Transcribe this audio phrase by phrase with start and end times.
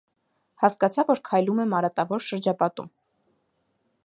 [0.63, 2.93] Հասկացա, որ քայլում եմ արատավոր շրջապատում։